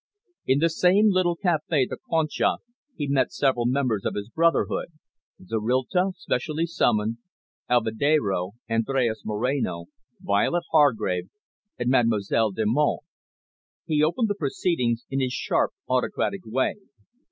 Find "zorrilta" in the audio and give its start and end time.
5.43-6.13